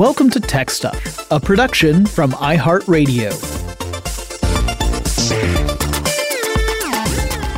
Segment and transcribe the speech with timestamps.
[0.00, 3.32] Welcome to Tech Stuff, a production from iHeartRadio.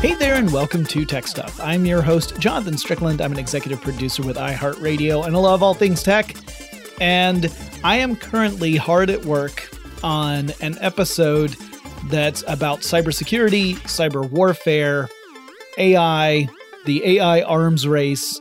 [0.00, 1.60] Hey there, and welcome to Tech Stuff.
[1.60, 3.20] I'm your host, Jonathan Strickland.
[3.20, 6.34] I'm an executive producer with iHeartRadio, and I love all things tech.
[7.00, 7.48] And
[7.84, 9.70] I am currently hard at work
[10.02, 11.54] on an episode
[12.06, 15.08] that's about cybersecurity, cyber warfare,
[15.78, 16.48] AI,
[16.86, 18.40] the AI arms race,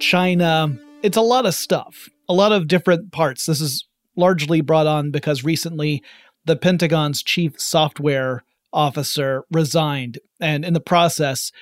[0.00, 0.78] China.
[1.02, 3.46] It's a lot of stuff a lot of different parts.
[3.46, 6.02] This is largely brought on because recently
[6.44, 11.52] the Pentagon's chief software officer resigned and in the process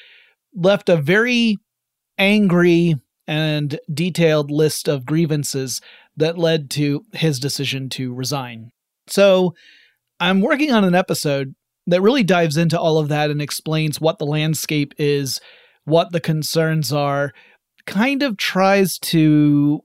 [0.55, 1.57] left a very
[2.19, 5.81] angry and detailed list of grievances
[6.17, 8.71] that led to his decision to resign.
[9.07, 9.55] So,
[10.19, 11.55] I'm working on an episode
[11.87, 15.41] that really dives into all of that and explains what the landscape is,
[15.85, 17.33] what the concerns are,
[17.87, 19.83] kind of tries to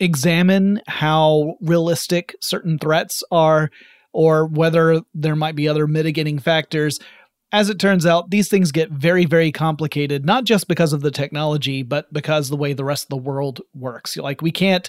[0.00, 3.70] examine how realistic certain threats are
[4.12, 6.98] or whether there might be other mitigating factors.
[7.52, 11.10] As it turns out, these things get very, very complicated, not just because of the
[11.10, 14.16] technology, but because the way the rest of the world works.
[14.16, 14.88] Like, we can't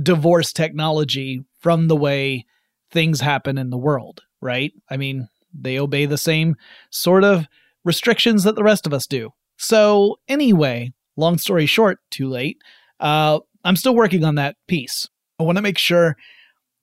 [0.00, 2.46] divorce technology from the way
[2.90, 4.72] things happen in the world, right?
[4.88, 6.56] I mean, they obey the same
[6.90, 7.46] sort of
[7.84, 9.30] restrictions that the rest of us do.
[9.56, 12.58] So, anyway, long story short, too late.
[13.00, 15.06] Uh, I'm still working on that piece.
[15.38, 16.16] I want to make sure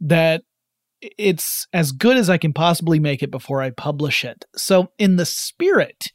[0.01, 0.43] that
[1.01, 4.45] it's as good as I can possibly make it before I publish it.
[4.55, 6.11] So, in the spirit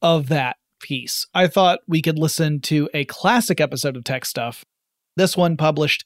[0.00, 4.64] of that piece, I thought we could listen to a classic episode of Tech Stuff.
[5.16, 6.04] This one published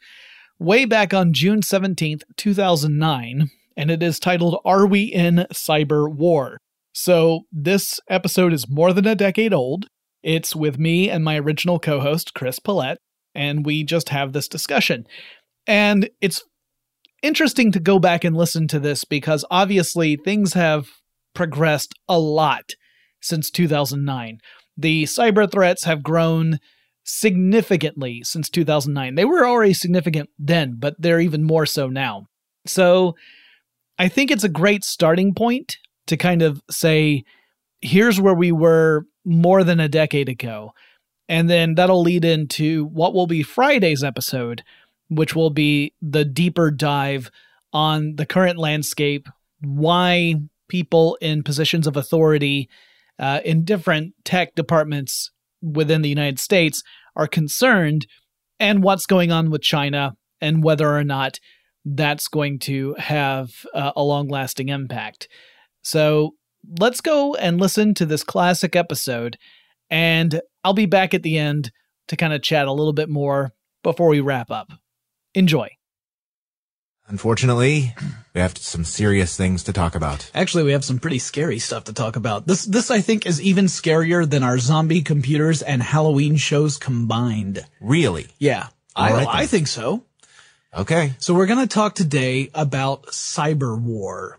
[0.59, 6.59] way back on June 17th, 2009, and it is titled Are We in Cyber War?
[6.93, 9.87] So, this episode is more than a decade old.
[10.23, 12.97] It's with me and my original co host, Chris Pollette
[13.39, 15.07] and we just have this discussion.
[15.69, 16.43] And it's
[17.23, 20.89] interesting to go back and listen to this because obviously things have
[21.35, 22.73] progressed a lot
[23.23, 24.39] since 2009.
[24.77, 26.59] The cyber threats have grown
[27.05, 29.15] significantly since 2009.
[29.15, 32.27] They were already significant then, but they're even more so now.
[32.67, 33.15] So
[34.01, 35.77] I think it's a great starting point
[36.09, 37.23] to kind of say,
[37.81, 40.73] here's where we were more than a decade ago.
[41.29, 44.63] And then that'll lead into what will be Friday's episode,
[45.09, 47.31] which will be the deeper dive
[47.73, 49.29] on the current landscape,
[49.61, 50.37] why
[50.69, 52.69] people in positions of authority
[53.19, 55.31] uh, in different tech departments
[55.61, 56.83] within the United States
[57.17, 58.07] are concerned,
[58.61, 61.41] and what's going on with China, and whether or not
[61.85, 65.29] that's going to have uh, a long lasting impact.
[65.83, 66.35] So
[66.79, 69.37] let's go and listen to this classic episode,
[69.91, 71.71] and I'll be back at the end
[72.09, 73.53] to kind of chat a little bit more
[73.83, 74.73] before we wrap up.
[75.35, 75.69] Enjoy.
[77.07, 77.95] Unfortunately,
[78.35, 80.31] we have some serious things to talk about.
[80.35, 82.47] Actually, we have some pretty scary stuff to talk about.
[82.47, 87.65] This, this I think is even scarier than our zombie computers and Halloween shows combined.
[87.81, 88.27] Really?
[88.39, 88.69] Yeah.
[88.95, 90.05] I, right I think so.
[90.77, 91.15] Okay.
[91.19, 94.39] So we're going to talk today about cyber war.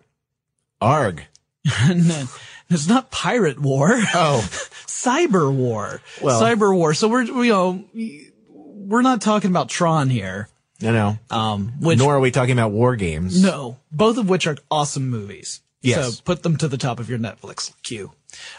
[0.79, 1.23] Arg.
[2.69, 3.89] it's not pirate war.
[4.13, 4.47] Oh.
[4.87, 6.01] cyber war.
[6.21, 6.93] Well- cyber war.
[6.93, 7.83] So we're, we, you know,
[8.53, 10.49] we're not talking about Tron here.
[10.81, 11.35] No, no.
[11.35, 13.41] Um, which, Nor are we talking about war games.
[13.43, 15.61] no, both of which are awesome movies.
[15.81, 16.15] Yes.
[16.17, 18.11] So put them to the top of your Netflix queue.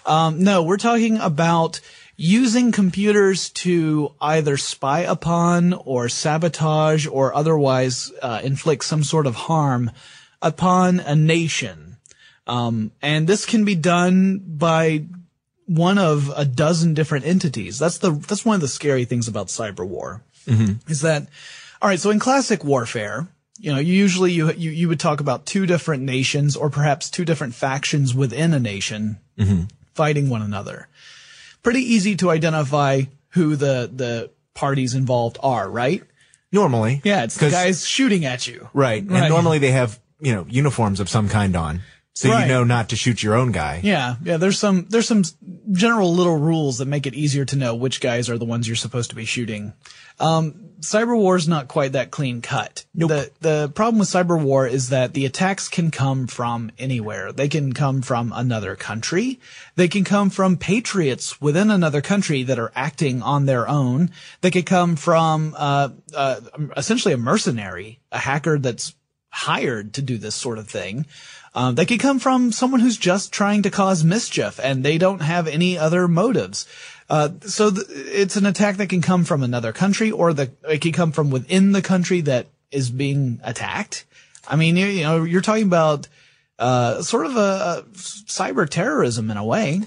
[0.05, 1.81] Um, no, we're talking about
[2.17, 9.35] using computers to either spy upon or sabotage or otherwise uh, inflict some sort of
[9.35, 9.91] harm
[10.43, 11.89] upon a nation.
[12.50, 15.05] Um, and this can be done by
[15.67, 17.79] one of a dozen different entities.
[17.79, 20.23] That's the that's one of the scary things about cyber war.
[20.88, 21.29] Is that
[21.81, 22.00] all right?
[22.00, 23.29] So in classic warfare,
[23.61, 27.25] you know, usually you you you would talk about two different nations or perhaps two
[27.25, 29.19] different factions within a nation
[29.94, 30.88] fighting one another.
[31.62, 33.02] Pretty easy to identify
[33.35, 36.02] who the the parties involved are, right?
[36.50, 37.00] Normally.
[37.05, 38.69] Yeah, it's the guys shooting at you.
[38.75, 39.02] Right.
[39.02, 39.29] And Right.
[39.29, 41.82] normally they have, you know, uniforms of some kind on.
[42.12, 42.43] So Right.
[42.43, 43.81] you know not to shoot your own guy.
[43.83, 44.37] Yeah, yeah.
[44.37, 45.23] There's some there's some
[45.73, 48.77] general little rules that make it easier to know which guys are the ones you're
[48.77, 49.73] supposed to be shooting.
[50.19, 52.85] Um, cyber war is not quite that clean cut.
[52.95, 57.33] The the problem with cyber war is that the attacks can come from anywhere.
[57.33, 59.39] They can come from another country.
[59.77, 64.11] They can come from patriots within another country that are acting on their own.
[64.41, 66.41] They could come from uh, uh,
[66.77, 68.95] essentially a mercenary, a hacker that's
[69.33, 71.07] hired to do this sort of thing.
[71.55, 75.23] Um, they could come from someone who's just trying to cause mischief and they don't
[75.23, 76.67] have any other motives.
[77.08, 80.81] Uh, so th- it's an attack that can come from another country or the, it
[80.81, 84.05] can come from within the country that is being attacked.
[84.47, 86.06] I mean, you, you know, you're talking about,
[86.58, 89.82] uh, sort of a, a cyber terrorism in a way.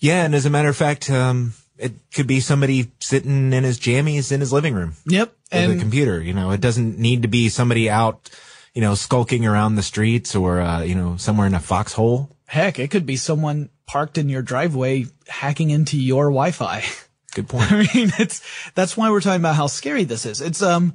[0.00, 0.24] Yeah.
[0.24, 4.32] And as a matter of fact, um, it could be somebody sitting in his jammies
[4.32, 5.34] in his living room Yep.
[5.52, 6.20] And computer.
[6.20, 8.30] You know, it doesn't need to be somebody out,
[8.76, 12.28] you know, skulking around the streets or, uh, you know, somewhere in a foxhole.
[12.44, 16.84] heck, it could be someone parked in your driveway hacking into your Wi-Fi.
[17.34, 17.72] Good point.
[17.72, 18.42] I mean, it's
[18.74, 20.42] that's why we're talking about how scary this is.
[20.42, 20.92] It's um,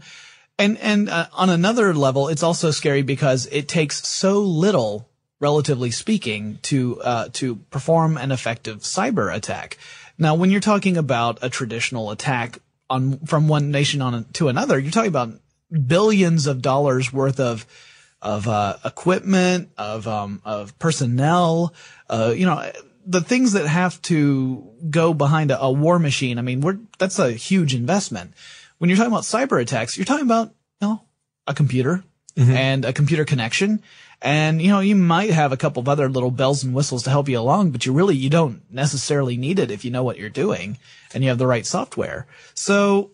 [0.60, 5.90] and and uh, on another level, it's also scary because it takes so little, relatively
[5.90, 9.80] speaking, to uh to perform an effective cyber attack.
[10.20, 12.60] Now, when you're talking about a traditional attack
[12.92, 15.34] on from one nation on to another, you're talking about
[15.72, 17.66] billions of dollars worth of
[18.22, 21.74] of uh, equipment, of um, of personnel,
[22.10, 22.72] uh, you know,
[23.06, 26.38] the things that have to go behind a, a war machine.
[26.38, 28.34] I mean, we're that's a huge investment.
[28.78, 31.02] When you're talking about cyber attacks, you're talking about you know
[31.48, 32.04] a computer
[32.38, 33.82] and a computer connection,
[34.22, 37.10] and you know you might have a couple of other little bells and whistles to
[37.10, 40.18] help you along, but you really you don't necessarily need it if you know what
[40.18, 40.78] you're doing
[41.14, 42.28] and you have the right software.
[42.54, 43.12] So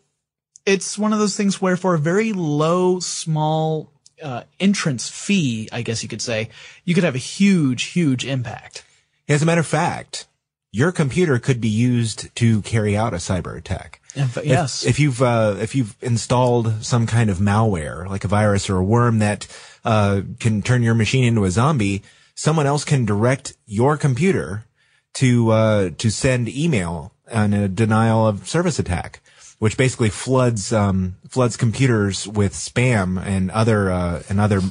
[0.67, 3.89] it's one of those things where for a very low, small
[4.21, 6.49] uh, entrance fee, I guess you could say,
[6.83, 8.83] you could have a huge, huge impact.
[9.29, 10.27] As a matter of fact,
[10.73, 14.01] your computer could be used to carry out a cyber attack.
[14.13, 14.85] If- yes.
[14.85, 18.83] If, you've uh, if you've installed some kind of malware, like a virus or a
[18.83, 19.47] worm that
[19.85, 22.03] uh, can turn your machine into a zombie,
[22.35, 24.65] someone else can direct your computer
[25.13, 29.21] to uh, to send email on a denial of service attack,
[29.59, 34.61] which basically floods um, floods computers with spam and other uh, and other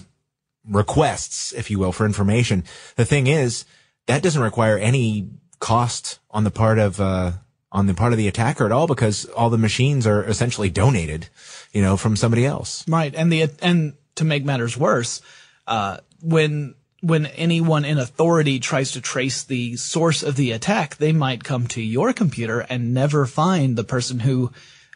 [0.69, 2.65] requests, if you will, for information.
[2.97, 3.65] The thing is,
[4.07, 7.33] that doesn't require any cost on the part of uh,
[7.73, 11.29] on the part of the attacker at all because all the machines are essentially donated,
[11.73, 12.89] you know, from somebody else.
[12.89, 13.15] Right.
[13.15, 15.21] And the, and to make matters worse,
[15.67, 21.13] uh, when when anyone in authority tries to trace the source of the attack, they
[21.13, 24.51] might come to your computer and never find the person who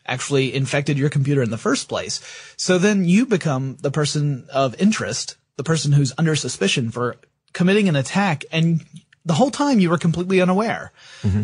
[0.06, 2.20] actually infected your computer in the first place.
[2.56, 7.16] So then you become the person of interest, the person who's under suspicion for
[7.52, 8.84] committing an attack and
[9.24, 10.92] the whole time you were completely unaware.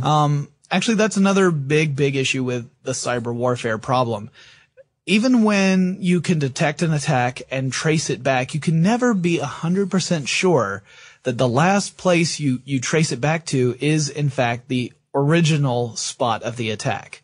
[0.03, 4.31] Um, actually, that's another big, big issue with the cyber warfare problem.
[5.05, 9.39] Even when you can detect an attack and trace it back, you can never be
[9.39, 10.83] 100% sure
[11.23, 15.95] that the last place you, you trace it back to is in fact the original
[15.97, 17.23] spot of the attack.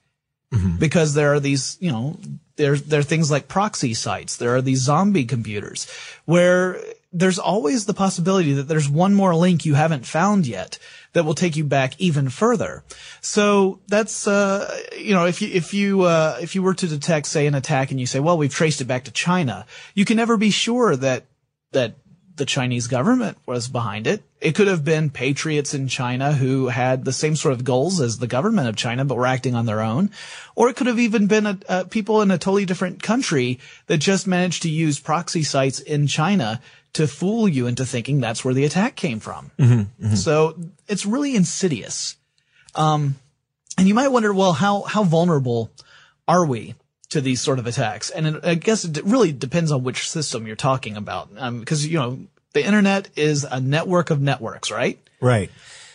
[0.79, 2.19] Because there are these, you know,
[2.57, 4.37] there, there are things like proxy sites.
[4.37, 5.91] There are these zombie computers
[6.27, 6.79] where
[7.13, 10.79] there's always the possibility that there's one more link you haven't found yet
[11.13, 12.85] that will take you back even further.
[13.21, 17.27] So that's, uh, you know, if you, if you, uh, if you were to detect,
[17.27, 20.17] say, an attack and you say, well, we've traced it back to China, you can
[20.17, 21.27] never be sure that,
[21.73, 21.97] that
[22.37, 24.23] the Chinese government was behind it.
[24.41, 28.19] It could have been patriots in China who had the same sort of goals as
[28.19, 30.11] the government of China, but were acting on their own.
[30.55, 33.99] Or it could have even been a, uh, people in a totally different country that
[33.99, 36.61] just managed to use proxy sites in China
[36.95, 39.51] to fool you into thinking that's where the attack came from.
[40.17, 40.59] So
[40.89, 42.17] it's really insidious.
[42.75, 43.17] Um,
[43.79, 45.71] and you might wonder, well, how, how vulnerable
[46.29, 46.75] are we
[47.13, 48.11] to these sort of attacks?
[48.11, 51.31] And it, I guess it really depends on which system you're talking about.
[51.37, 52.19] Um, cause you know,
[52.53, 54.99] the internet is a network of networks, right?
[55.21, 55.51] Right.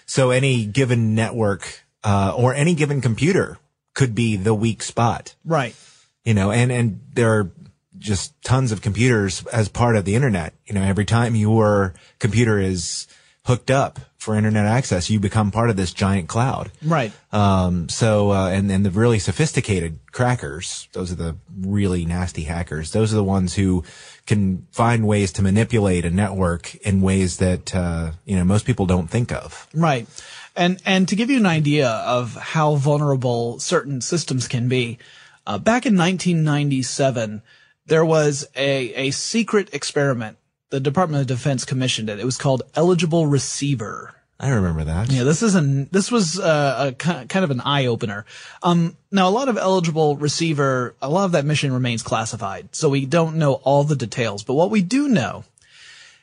[0.05, 3.59] So any given network, uh, or any given computer
[3.93, 5.75] could be the weak spot, Right.
[6.23, 7.51] you know, and, and there are
[7.97, 10.53] just tons of computers as part of the internet.
[10.65, 13.07] You know, every time your computer is
[13.47, 16.69] hooked up for internet access, you become part of this giant cloud.
[16.83, 17.13] Right.
[17.31, 22.91] Um, so, uh, and, and the really sophisticated crackers, those are the really nasty hackers.
[22.91, 23.85] Those are the ones who
[24.25, 28.85] can find ways to manipulate a network in ways that, uh, you know, most people
[28.85, 29.65] don't think of.
[29.73, 30.07] Right.
[30.57, 34.97] And and to give you an idea of how vulnerable certain systems can be,
[35.45, 37.43] uh, back in 1997,
[37.85, 40.37] there was a a secret experiment.
[40.69, 42.19] The Department of Defense commissioned it.
[42.19, 44.13] It was called Eligible Receiver.
[44.39, 45.11] I remember that.
[45.11, 48.25] Yeah, this is an this was uh, a kind of an eye opener.
[48.61, 52.89] Um, now a lot of eligible receiver, a lot of that mission remains classified, so
[52.89, 54.43] we don't know all the details.
[54.43, 55.43] But what we do know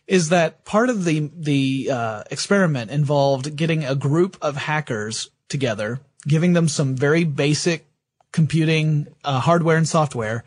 [0.06, 6.00] is that part of the the uh, experiment involved getting a group of hackers together,
[6.28, 7.84] giving them some very basic
[8.30, 10.44] computing uh, hardware and software,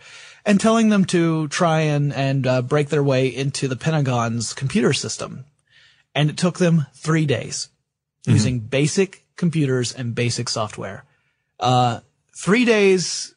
[0.48, 4.94] and telling them to try and and uh, break their way into the Pentagon's computer
[4.94, 5.46] system.
[6.16, 7.70] And it took them three days
[8.25, 11.06] using basic computers and basic software.
[11.60, 12.00] Uh,
[12.36, 13.36] three days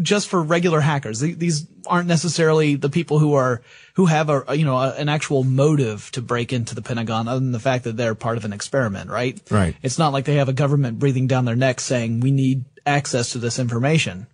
[0.00, 1.20] just for regular hackers.
[1.20, 3.62] These aren't necessarily the people who are
[3.94, 7.40] who have a you know a, an actual motive to break into the Pentagon, other
[7.40, 9.40] than the fact that they're part of an experiment, right?
[9.50, 9.74] Right.
[9.82, 13.32] It's not like they have a government breathing down their neck saying we need access
[13.32, 14.26] to this information.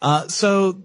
[0.00, 0.82] Uh, so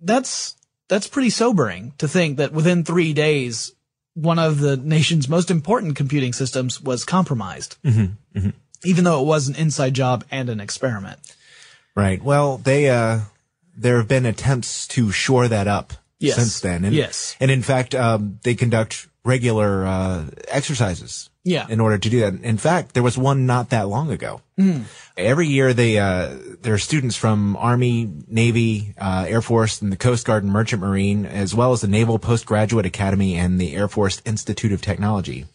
[0.00, 0.56] that's
[0.88, 3.72] that's pretty sobering to think that within three days,
[4.14, 9.54] one of the nation's most important computing systems was compromised, even though it was an
[9.56, 11.18] inside job and an experiment.
[11.94, 12.22] Right.
[12.22, 13.20] Well, they, uh,
[13.76, 16.36] there have been attempts to shore that up Yes.
[16.36, 16.84] since then.
[16.84, 17.36] And, Yes.
[17.40, 21.28] And in fact, um, they conduct regular, uh, exercises.
[21.44, 21.66] Yeah.
[21.70, 22.34] In order to do that.
[22.42, 24.42] In fact, there was one not that long ago.
[25.16, 29.96] Every year they, uh, there are students from Army, Navy, uh, Air Force, and the
[29.96, 33.88] Coast Guard and Merchant Marine, as well as the Naval Postgraduate Academy and the Air
[33.88, 35.46] Force Institute of Technology.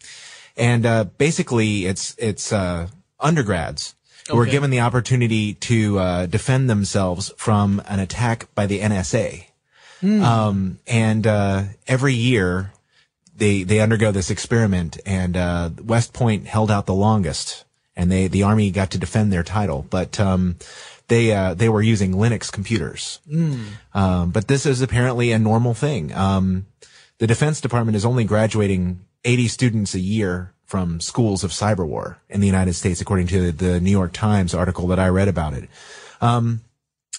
[0.56, 2.88] And, uh, basically it's, it's, uh,
[3.20, 3.94] undergrads
[4.28, 9.44] who are given the opportunity to, uh, defend themselves from an attack by the NSA.
[10.02, 12.72] Um, and, uh, every year
[13.36, 17.64] they, they undergo this experiment and, uh, West Point held out the longest
[17.96, 20.56] and they, the army got to defend their title, but, um,
[21.08, 23.20] they, uh, they were using Linux computers.
[23.92, 26.14] Um, but this is apparently a normal thing.
[26.14, 26.66] Um,
[27.18, 32.18] the Defense Department is only graduating 80 students a year from schools of cyber war
[32.28, 35.52] in the United States, according to the New York Times article that I read about
[35.52, 35.68] it.
[36.20, 36.62] Um,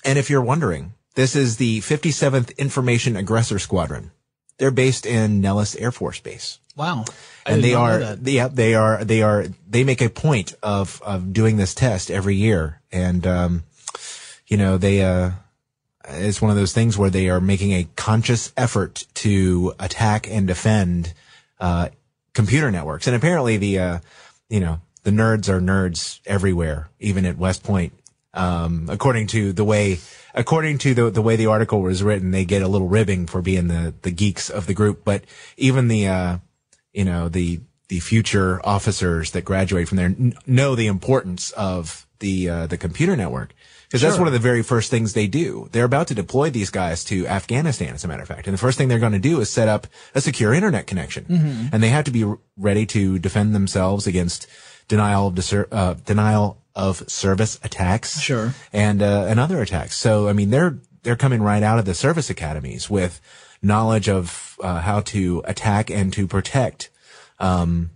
[0.04, 4.12] and if you're wondering, this is the 57th Information Aggressor Squadron.
[4.58, 6.60] They're based in Nellis Air Force Base.
[6.76, 7.06] Wow.
[7.46, 11.32] I And they are, yeah, they are, they are, they make a point of, of
[11.32, 12.82] doing this test every year.
[12.92, 13.64] And, um,
[14.48, 15.32] you know, they, uh,
[16.08, 20.48] it's one of those things where they are making a conscious effort to attack and
[20.48, 21.14] defend,
[21.60, 21.90] uh,
[22.34, 23.08] computer networks.
[23.08, 24.00] And apparently the, uh,
[24.50, 27.94] you know, the nerds are nerds everywhere, even at West Point.
[28.36, 30.00] Um, according to the way,
[30.34, 33.42] according to the, the way the article was written, they get a little ribbing for
[33.42, 35.06] being the, the geeks of the group.
[35.06, 35.24] But
[35.56, 36.38] even the, uh,
[36.94, 42.06] you know, the, the future officers that graduate from there n- know the importance of
[42.20, 43.54] the, uh, the computer network.
[43.88, 45.70] Because that's one of the very first things they do.
[45.72, 48.48] They're about to deploy these guys to Afghanistan, as a matter of fact.
[48.48, 51.24] And the first thing they're going to do is set up a secure internet connection.
[51.26, 51.68] Mm-hmm.
[51.72, 54.48] And they have to be r- ready to defend themselves against
[54.88, 58.20] denial of, deser- uh, denial of service attacks.
[58.20, 58.54] Sure.
[58.74, 59.96] And, uh, and other attacks.
[59.96, 63.22] So, I mean, they're, they're coming right out of the service academies with
[63.62, 66.90] knowledge of, uh, how to attack and to protect,
[67.40, 67.92] um,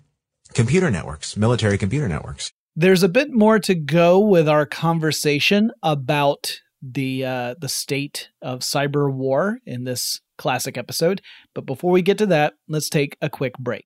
[0.53, 2.51] computer networks, military computer networks.
[2.75, 8.61] There's a bit more to go with our conversation about the uh, the state of
[8.61, 11.21] cyber war in this classic episode.
[11.53, 13.85] But before we get to that, let's take a quick break.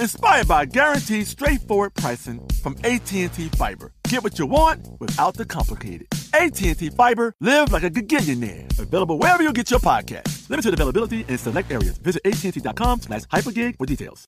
[0.00, 3.92] inspired by guaranteed straightforward pricing from AT&T Fiber.
[4.08, 6.08] Get what you want without the complicated.
[6.34, 8.66] AT&T Fiber, live like a gigillionaire.
[8.78, 10.48] Available wherever you get your podcast.
[10.48, 11.98] Limited availability in select areas.
[11.98, 14.26] Visit AT&T.com slash hypergig for details.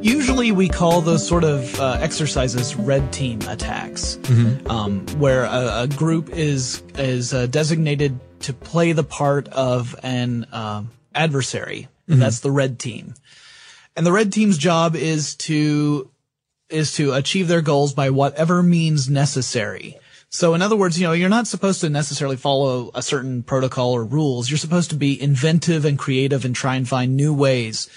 [0.00, 4.18] Usually, we call those sort of uh, exercises red team attacks,
[4.70, 10.46] um, where a, a group is is uh, designated to play the part of an
[10.52, 13.14] um adversary, and that's the red team.
[13.96, 16.10] And the red team's job is to
[16.68, 19.98] is to achieve their goals by whatever means necessary.
[20.30, 23.92] So in other words, you know, you're not supposed to necessarily follow a certain protocol
[23.92, 24.50] or rules.
[24.50, 27.88] You're supposed to be inventive and creative and try and find new ways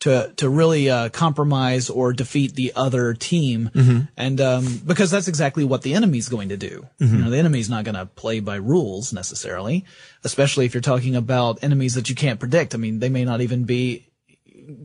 [0.00, 3.70] to to really uh, compromise or defeat the other team.
[4.16, 6.86] And um, because that's exactly what the enemy's going to do.
[6.98, 9.84] You know, the enemy's not going to play by rules necessarily,
[10.24, 12.74] especially if you're talking about enemies that you can't predict.
[12.74, 14.06] I mean, they may not even be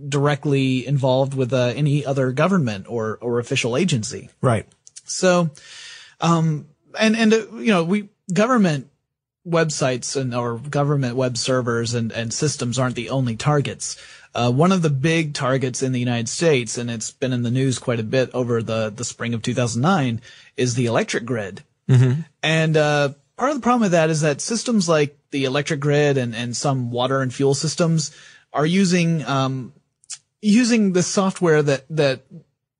[0.09, 4.29] directly involved with uh, any other government or or official agency.
[4.41, 4.67] Right.
[5.05, 5.51] So,
[6.19, 6.67] um,
[6.99, 8.89] and, and, uh, you know, we, government
[9.47, 13.97] websites and, or government web servers and, and systems aren't the only targets.
[14.35, 17.49] Uh, one of the big targets in the United States, and it's been in the
[17.49, 20.21] news quite a bit over the, the spring of 2009,
[20.57, 21.63] is the electric grid.
[22.43, 26.17] And, uh, part of the problem with that is that systems like the electric grid
[26.17, 28.15] and, and some water and fuel systems
[28.51, 29.71] are using, um,
[30.41, 32.23] using the software that, that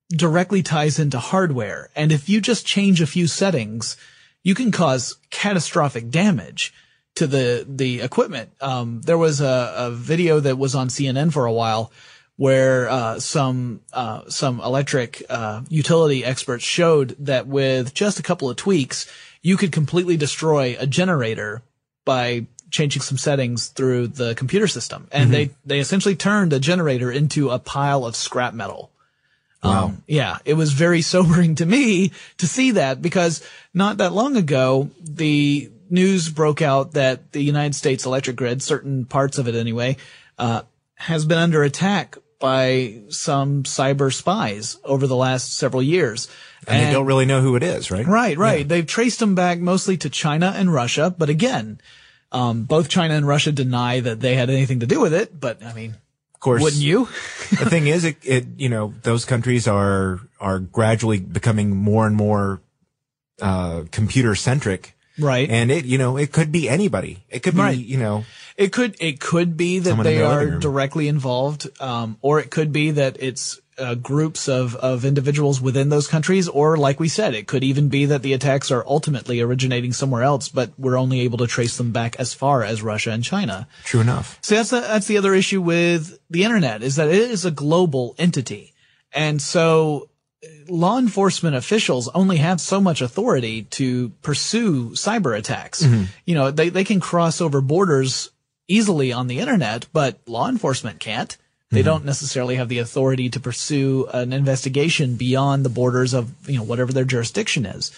[0.09, 1.89] directly ties into hardware.
[1.95, 3.95] And if you just change a few settings,
[4.43, 6.73] you can cause catastrophic damage
[7.15, 8.51] to the, the equipment.
[8.62, 11.91] Um, there was a, a video that was on CNN for a while
[12.38, 18.49] where uh, some uh, some electric uh, utility experts showed that with just a couple
[18.49, 19.10] of tweaks,
[19.41, 21.62] you could completely destroy a generator
[22.04, 25.32] by changing some settings through the computer system, and mm-hmm.
[25.32, 28.91] they they essentially turned a generator into a pile of scrap metal.
[29.63, 29.86] Wow.
[29.86, 33.41] Um, yeah, it was very sobering to me to see that because
[33.73, 39.05] not that long ago, the news broke out that the United States electric grid, certain
[39.05, 39.97] parts of it anyway,
[40.38, 40.62] uh,
[40.95, 46.27] has been under attack by some cyber spies over the last several years.
[46.67, 48.05] And, and they don't really know who it is, right?
[48.05, 48.60] Right, right.
[48.60, 48.67] Yeah.
[48.67, 51.79] They've traced them back mostly to China and Russia, but again,
[52.31, 55.63] um, both China and Russia deny that they had anything to do with it, but
[55.63, 55.95] I mean,
[56.34, 57.05] of course, wouldn't you?
[57.49, 62.15] the thing is, it, it, you know, those countries are, are gradually becoming more and
[62.15, 62.62] more,
[63.41, 65.49] uh, computer centric Right.
[65.49, 67.23] And it, you know, it could be anybody.
[67.30, 67.78] It could be, right.
[67.78, 68.25] you know,
[68.58, 72.91] it could, it could be that they are directly involved, um, or it could be
[72.91, 77.45] that it's, uh, groups of, of individuals within those countries, or like we said, it
[77.45, 81.38] could even be that the attacks are ultimately originating somewhere else, but we're only able
[81.38, 83.67] to trace them back as far as Russia and China.
[83.84, 84.39] True enough.
[84.41, 87.51] So that's the, that's the other issue with the internet is that it is a
[87.51, 88.73] global entity.
[89.13, 90.10] And so
[90.67, 95.83] law enforcement officials only have so much authority to pursue cyber attacks.
[95.83, 96.03] Mm-hmm.
[96.25, 98.31] You know, they, they can cross over borders
[98.67, 101.37] easily on the internet, but law enforcement can't.
[101.69, 101.85] They mm-hmm.
[101.85, 106.63] don't necessarily have the authority to pursue an investigation beyond the borders of, you know,
[106.63, 107.91] whatever their jurisdiction is.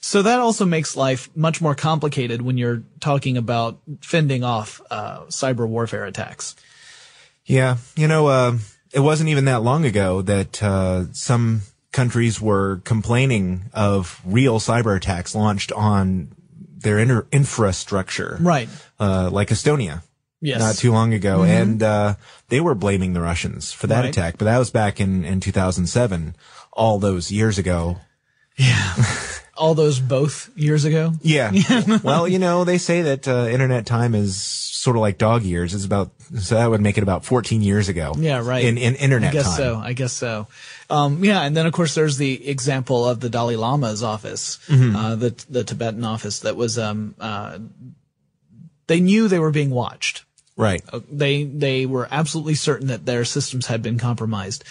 [0.00, 5.20] So that also makes life much more complicated when you're talking about fending off uh,
[5.24, 6.54] cyber warfare attacks.
[7.46, 8.58] Yeah, you know, uh,
[8.92, 11.62] it wasn't even that long ago that uh, some
[11.96, 16.28] countries were complaining of real cyber attacks launched on
[16.76, 18.36] their inter- infrastructure.
[18.38, 18.68] Right.
[19.00, 20.02] Uh, like Estonia.
[20.42, 20.60] Yes.
[20.60, 21.38] Not too long ago.
[21.38, 21.50] Mm-hmm.
[21.50, 22.14] And, uh,
[22.48, 24.10] they were blaming the Russians for that right.
[24.10, 26.36] attack, but that was back in, in 2007,
[26.74, 27.96] all those years ago.
[28.56, 28.94] Yeah.
[29.56, 31.14] all those both years ago?
[31.22, 31.52] Yeah.
[32.04, 35.72] well, you know, they say that, uh, internet time is sort of like dog years.
[35.72, 38.14] It's about, so that would make it about 14 years ago.
[38.18, 38.64] Yeah, right.
[38.64, 39.56] In, in internet I guess time.
[39.56, 39.76] so.
[39.78, 40.46] I guess so.
[40.88, 44.94] Um, yeah, and then of course there's the example of the Dalai Lama's office, mm-hmm.
[44.94, 47.58] uh, the the Tibetan office that was um uh,
[48.86, 50.24] they knew they were being watched.
[50.56, 50.82] Right.
[50.92, 54.64] Uh, they they were absolutely certain that their systems had been compromised,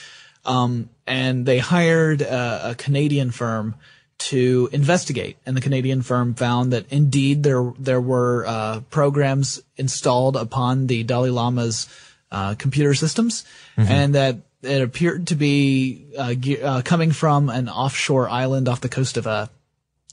[0.46, 3.76] um, and they hired a, a Canadian firm
[4.18, 10.38] to investigate, and the Canadian firm found that indeed there there were uh, programs installed
[10.38, 11.88] upon the Dalai Lama's
[12.32, 13.44] uh, computer systems,
[13.78, 13.92] mm-hmm.
[13.92, 18.82] and that it appeared to be uh, ge- uh, coming from an offshore island off
[18.82, 19.48] the coast of uh,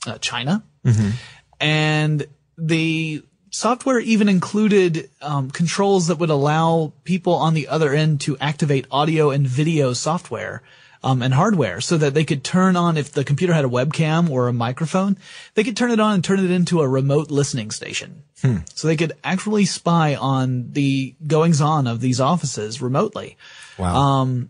[0.05, 1.09] uh, China, mm-hmm.
[1.59, 2.25] and
[2.57, 8.37] the software even included um, controls that would allow people on the other end to
[8.39, 10.63] activate audio and video software.
[11.05, 14.29] Um, and hardware so that they could turn on if the computer had a webcam
[14.29, 15.17] or a microphone,
[15.53, 18.23] they could turn it on and turn it into a remote listening station.
[18.41, 18.59] Hmm.
[18.73, 23.35] So they could actually spy on the goings on of these offices remotely.
[23.77, 23.95] Wow.
[23.95, 24.49] Um,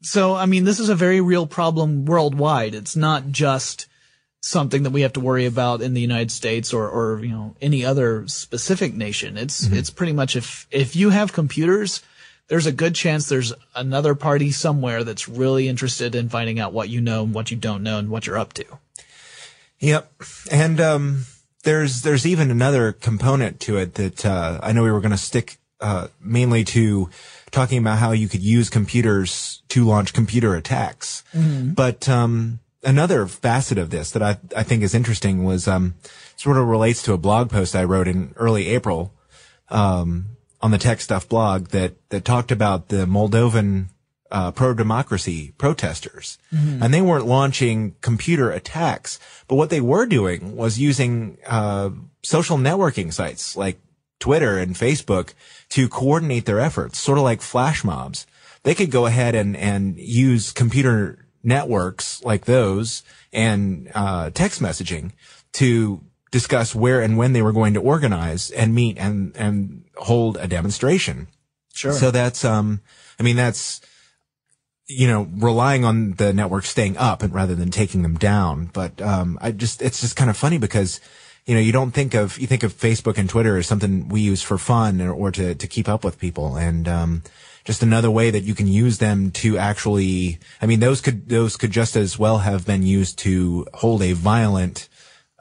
[0.00, 2.74] so, I mean, this is a very real problem worldwide.
[2.74, 3.86] It's not just
[4.40, 7.54] something that we have to worry about in the United States or, or, you know,
[7.60, 9.36] any other specific nation.
[9.36, 9.76] It's, mm-hmm.
[9.76, 12.02] it's pretty much if, if you have computers,
[12.48, 16.88] there's a good chance there's another party somewhere that's really interested in finding out what
[16.88, 18.64] you know and what you don't know and what you're up to.
[19.80, 20.12] Yep.
[20.50, 21.24] And, um,
[21.64, 25.16] there's, there's even another component to it that, uh, I know we were going to
[25.16, 27.08] stick, uh, mainly to,
[27.52, 31.22] talking about how you could use computers to launch computer attacks.
[31.32, 31.74] Mm-hmm.
[31.74, 35.94] But um, another facet of this that I, I think is interesting was um,
[36.36, 39.12] sort of relates to a blog post I wrote in early April
[39.68, 40.31] um,
[40.62, 43.88] on the Tech Stuff blog that that talked about the Moldovan
[44.30, 46.82] uh, pro-democracy protesters, mm-hmm.
[46.82, 51.90] and they weren't launching computer attacks, but what they were doing was using uh,
[52.22, 53.78] social networking sites like
[54.18, 55.34] Twitter and Facebook
[55.68, 58.26] to coordinate their efforts, sort of like flash mobs.
[58.62, 65.12] They could go ahead and, and use computer networks like those and uh, text messaging
[65.54, 66.00] to
[66.32, 70.48] discuss where and when they were going to organize and meet and and hold a
[70.48, 71.28] demonstration.
[71.72, 71.92] Sure.
[71.92, 72.80] So that's um
[73.20, 73.80] I mean that's
[74.88, 78.70] you know relying on the network staying up and rather than taking them down.
[78.72, 81.00] But um I just it's just kind of funny because
[81.46, 84.20] you know, you don't think of, you think of Facebook and Twitter as something we
[84.20, 86.56] use for fun or, or to, to keep up with people.
[86.56, 87.22] And, um,
[87.64, 91.56] just another way that you can use them to actually, I mean, those could, those
[91.56, 94.88] could just as well have been used to hold a violent,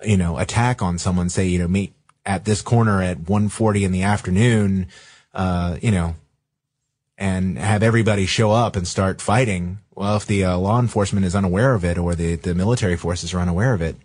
[0.04, 1.94] you know, attack on someone, say, you know, meet
[2.26, 4.88] at this corner at 140 in the afternoon,
[5.34, 6.16] uh, you know,
[7.18, 9.80] and have everybody show up and start fighting.
[9.96, 13.34] Well, if the uh, law enforcement is unaware of it or the, the military forces
[13.34, 13.96] are unaware of it,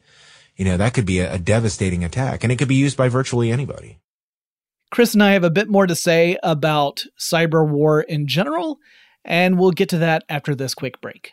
[0.56, 3.09] you know, that could be a, a devastating attack and it could be used by
[3.09, 3.98] virtually anybody.
[4.90, 8.78] Chris and I have a bit more to say about cyber war in general,
[9.24, 11.32] and we'll get to that after this quick break.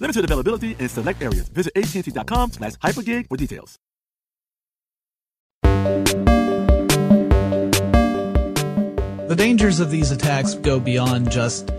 [0.00, 1.48] Limited availability in select areas.
[1.48, 3.78] Visit AT&T.com slash hypergig for details.
[9.28, 11.70] The dangers of these attacks go beyond just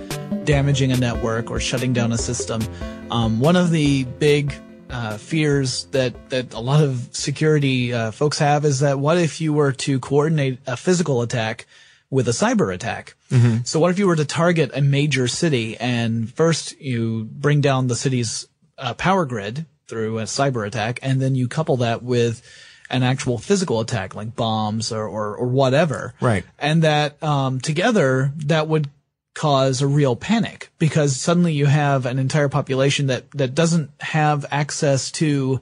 [0.43, 2.61] damaging a network or shutting down a system.
[3.09, 4.53] Um, one of the big
[4.89, 9.39] uh, fears that that a lot of security uh, folks have is that what if
[9.41, 11.65] you were to coordinate a physical attack
[12.09, 13.15] with a cyber attack?
[13.31, 13.63] Mm-hmm.
[13.63, 17.87] So what if you were to target a major city and first you bring down
[17.87, 22.41] the city's uh, power grid through a cyber attack, and then you couple that with
[22.89, 26.13] an actual physical attack like bombs or, or, or whatever.
[26.21, 26.45] Right.
[26.59, 28.89] And that, um, together that would
[29.33, 34.45] cause a real panic because suddenly you have an entire population that, that doesn't have
[34.51, 35.61] access to,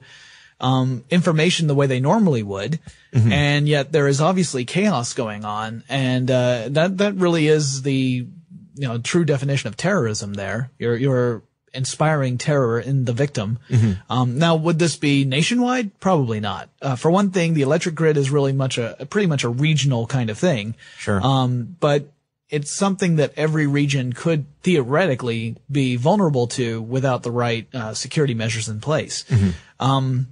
[0.60, 2.78] um, information the way they normally would.
[3.12, 3.32] Mm-hmm.
[3.32, 5.84] And yet there is obviously chaos going on.
[5.88, 8.26] And, uh, that, that really is the,
[8.74, 10.70] you know, true definition of terrorism there.
[10.78, 11.42] You're, you're,
[11.76, 13.58] inspiring terror in the victim.
[13.68, 13.92] Mm-hmm.
[14.10, 16.00] Um, now, would this be nationwide?
[16.00, 16.68] Probably not.
[16.82, 20.06] Uh, for one thing, the electric grid is really much a, pretty much a regional
[20.06, 20.74] kind of thing.
[20.98, 21.20] Sure.
[21.22, 22.08] Um, but
[22.48, 28.34] it's something that every region could theoretically be vulnerable to without the right uh, security
[28.34, 29.24] measures in place.
[29.24, 29.50] Mm-hmm.
[29.84, 30.28] Um,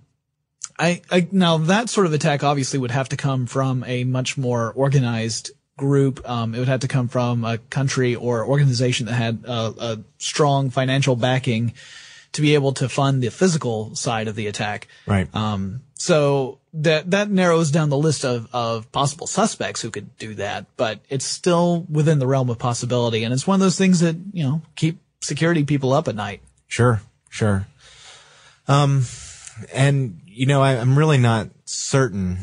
[0.79, 4.37] I, I now that sort of attack obviously would have to come from a much
[4.37, 6.29] more organized group.
[6.29, 9.99] Um, it would have to come from a country or organization that had a, a
[10.19, 11.75] strong financial backing
[12.33, 14.89] to be able to fund the physical side of the attack.
[15.07, 15.33] Right.
[15.35, 20.35] Um, so that that narrows down the list of of possible suspects who could do
[20.35, 24.01] that, but it's still within the realm of possibility, and it's one of those things
[24.01, 26.41] that you know keep security people up at night.
[26.67, 27.67] Sure, sure.
[28.67, 29.05] Um,
[29.73, 32.39] and you know, I, I'm really not certain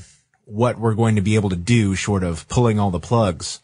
[0.45, 3.59] what we're going to be able to do short of pulling all the plugs,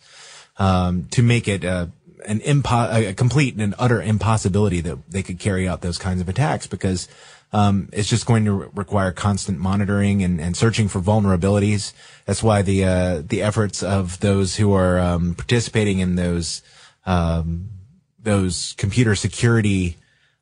[0.58, 1.88] um, to make it, uh,
[2.26, 6.28] an impo- a complete and utter impossibility that they could carry out those kinds of
[6.28, 7.08] attacks because,
[7.54, 11.94] um, it's just going to re- require constant monitoring and, and searching for vulnerabilities.
[12.26, 16.62] That's why the, uh, the efforts of those who are, um, participating in those,
[17.06, 17.70] um,
[18.22, 19.96] those computer security,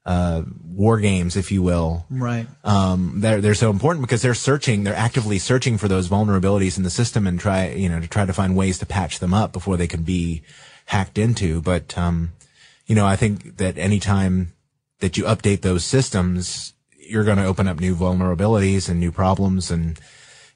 [0.06, 2.48] uh, war games, if you will, Right.
[2.64, 6.84] um, they're they're so important because they're searching, they're actively searching for those vulnerabilities in
[6.84, 9.52] the system and try, you know, to try to find ways to patch them up
[9.52, 10.44] before they can be
[10.86, 11.62] hacked into.
[11.62, 12.34] But um,
[12.86, 14.54] you know, I think that anytime
[15.00, 19.72] that you update those systems, you're going to open up new vulnerabilities and new problems,
[19.72, 20.00] and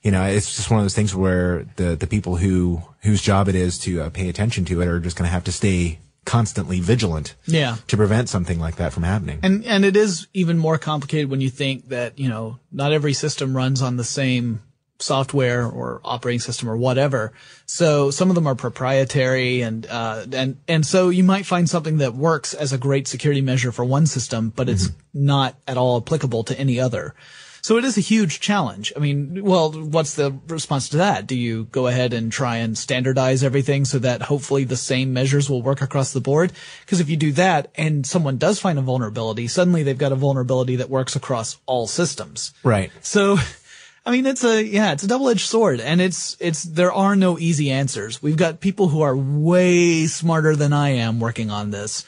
[0.04, 3.48] you know, it's just one of those things where the the people who whose job
[3.50, 5.98] it is to uh, pay attention to it are just going to have to stay
[6.26, 7.78] constantly vigilant Yeah.
[7.88, 9.40] to prevent something like that from happening.
[9.42, 13.14] And and it is even more complicated when you think that, you know, not every
[13.14, 14.60] system runs on the same
[15.02, 17.32] software or operating system or whatever.
[17.66, 21.98] So some of them are proprietary and uh and and so you might find something
[22.00, 25.98] that works as a great security measure for one system, but it's not at all
[25.98, 27.16] applicable to any other.
[27.62, 28.94] So it is a huge challenge.
[28.96, 31.28] I mean, well, what's the response to that?
[31.28, 35.50] Do you go ahead and try and standardize everything so that hopefully the same measures
[35.50, 36.54] will work across the board?
[36.82, 40.16] Because if you do that and someone does find a vulnerability, suddenly they've got a
[40.16, 42.54] vulnerability that works across all systems.
[42.64, 42.92] right.
[43.02, 43.38] So,
[44.06, 47.38] I mean, it's a, yeah, it's a double-edged sword and it's, it's, there are no
[47.38, 48.22] easy answers.
[48.24, 52.06] We've got people who are way smarter than I am working on this.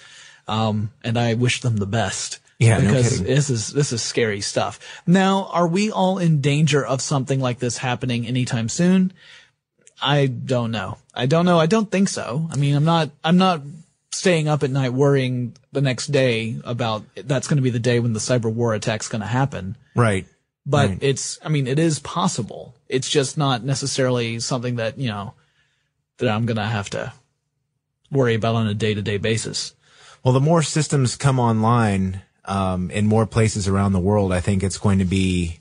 [0.47, 2.39] Um, and I wish them the best.
[2.62, 3.26] Yeah, because kidding.
[3.26, 4.80] this is, this is scary stuff.
[5.08, 9.13] Now, are we all in danger of something like this happening anytime soon?
[10.02, 10.97] I don't know.
[11.13, 11.60] I don't know.
[11.60, 12.47] I don't think so.
[12.52, 13.62] I mean, I'm not, I'm not
[14.12, 18.00] staying up at night worrying the next day about that's going to be the day
[18.00, 20.26] when the cyber war attack's going to happen Right.
[20.65, 20.97] but Right.
[21.02, 25.34] it's i mean it is possible it's just not necessarily something that you know
[26.17, 27.13] that i'm gonna have to
[28.12, 29.74] worry about on a day-to-day basis
[30.26, 34.61] Well, the more systems come online um, in more places around the world, I think
[34.61, 35.59] it's going to be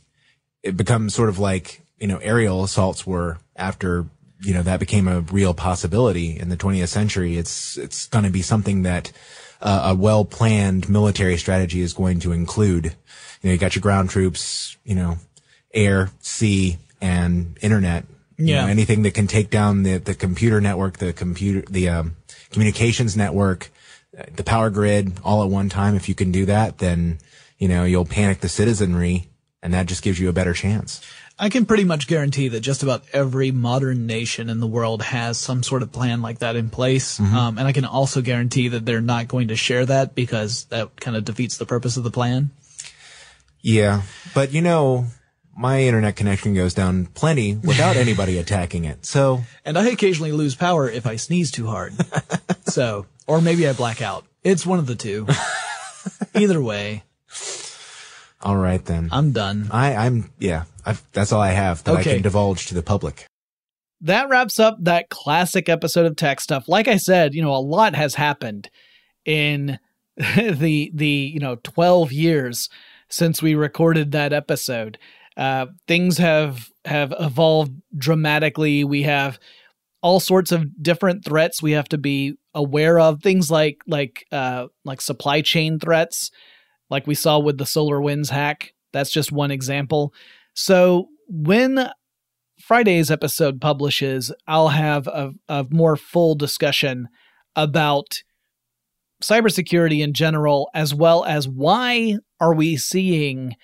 [0.62, 4.06] it becomes sort of like you know aerial assaults were after
[4.42, 7.36] you know that became a real possibility in the 20th century.
[7.36, 9.12] It's it's going to be something that
[9.62, 12.86] uh, a well planned military strategy is going to include.
[12.86, 15.18] You know, you got your ground troops, you know,
[15.72, 18.04] air, sea, and internet.
[18.36, 18.62] You Yeah.
[18.64, 22.16] know, anything that can take down the the computer network, the computer, the um,
[22.50, 23.70] communications network,
[24.34, 25.94] the power grid, all at one time.
[25.94, 27.18] If you can do that, then
[27.58, 29.28] you know you'll panic the citizenry,
[29.62, 31.00] and that just gives you a better chance.
[31.38, 35.38] i can pretty much guarantee that just about every modern nation in the world has
[35.38, 38.84] some sort of plan like that in place um, and i can also guarantee that
[38.84, 42.10] they're not going to share that because that kind of defeats the purpose of the
[42.10, 42.50] plan
[43.62, 44.02] Yeah,
[44.34, 45.06] but you know,
[45.56, 49.04] my internet connection goes down plenty without anybody attacking it.
[49.04, 51.92] So and i occasionally lose power if i sneeze too hard
[52.66, 54.24] so or maybe i black out.
[54.42, 55.26] It's one of the two.
[56.34, 57.04] Either way.
[58.42, 59.08] All right then.
[59.12, 59.68] i'm done.
[59.70, 60.64] I, I'm yeah.
[60.84, 63.26] I've, that's all I have that I can divulge to the public.
[64.00, 66.64] that wraps up that classic episode of TechStuff.
[66.68, 68.68] Like i said you know a lot has happened
[69.24, 69.78] in
[70.16, 72.68] the the you know 12 years
[73.08, 74.98] since we recorded that episode.
[75.36, 78.82] Uh things have have evolved dramatically.
[78.84, 79.38] We have
[80.02, 83.22] all sorts of different threats we have to be aware of.
[83.22, 86.30] Things like like uh like supply chain threats
[86.90, 88.72] like we saw with the SolarWinds hack.
[88.92, 90.12] That's just one example.
[90.54, 91.90] So when
[92.60, 97.08] Friday's episode publishes, I'll have a, a more full discussion
[97.56, 98.22] about
[99.22, 103.54] cybersecurity in general, as well as why are we seeing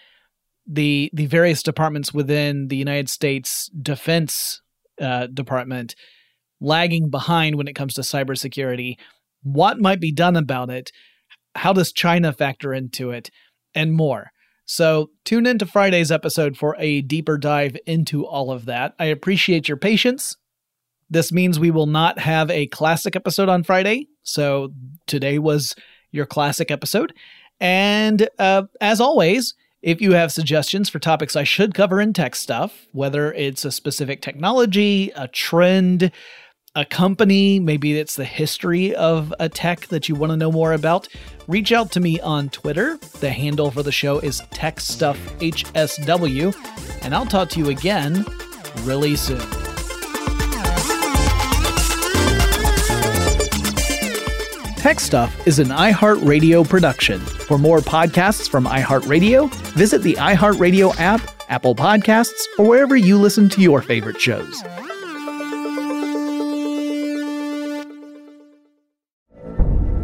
[0.66, 4.62] the the various departments within the United States Defense
[5.00, 5.94] uh, Department
[6.60, 8.96] lagging behind when it comes to cybersecurity.
[9.42, 10.92] What might be done about it?
[11.54, 13.30] How does China factor into it?
[13.74, 14.30] And more.
[14.64, 18.94] So tune into Friday's episode for a deeper dive into all of that.
[18.98, 20.36] I appreciate your patience.
[21.08, 24.08] This means we will not have a classic episode on Friday.
[24.24, 24.72] So
[25.06, 25.76] today was
[26.10, 27.12] your classic episode.
[27.60, 32.72] And uh, as always, if you have suggestions for topics I should cover in TechStuff,
[32.90, 36.10] whether it's a specific technology, a trend,
[36.76, 40.74] a company, maybe it's the history of a tech that you want to know more
[40.74, 41.08] about,
[41.48, 42.98] reach out to me on Twitter.
[43.20, 48.26] The handle for the show is TechStuffHSW, and I'll talk to you again
[48.82, 49.40] really soon.
[54.76, 57.20] TechStuff is an iHeartRadio production.
[57.20, 63.48] For more podcasts from iHeartRadio, visit the iHeartRadio app, Apple Podcasts, or wherever you listen
[63.48, 64.62] to your favorite shows.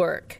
[0.00, 0.39] work.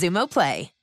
[0.00, 0.79] Xumo Play.